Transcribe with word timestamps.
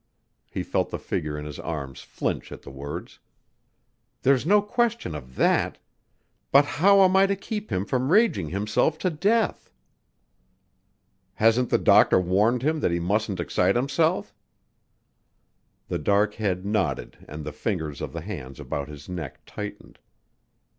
He 0.49 0.63
felt 0.63 0.89
the 0.89 0.97
figure 0.97 1.37
in 1.37 1.45
his 1.45 1.59
arms 1.59 1.99
flinch 2.01 2.51
at 2.51 2.63
the 2.63 2.71
words, 2.71 3.19
"There's 4.23 4.47
no 4.47 4.59
question 4.63 5.13
of 5.13 5.35
that, 5.35 5.77
but 6.51 6.65
how 6.65 7.03
am 7.03 7.15
I 7.15 7.27
to 7.27 7.35
keep 7.35 7.71
him 7.71 7.85
from 7.85 8.11
raging 8.11 8.49
himself 8.49 8.97
to 8.97 9.11
death?" 9.11 9.71
"Hasn't 11.35 11.69
the 11.69 11.77
doctor 11.77 12.19
warned 12.19 12.63
him 12.63 12.79
that 12.79 12.89
he 12.89 12.99
mustn't 12.99 13.39
excite 13.39 13.75
himself?" 13.75 14.33
The 15.87 15.99
dark 15.99 16.33
head 16.33 16.65
nodded 16.65 17.19
and 17.27 17.43
the 17.43 17.53
fingers 17.53 18.01
of 18.01 18.11
the 18.11 18.21
hands 18.21 18.59
about 18.59 18.87
his 18.87 19.07
neck 19.07 19.41
tightened. 19.45 19.99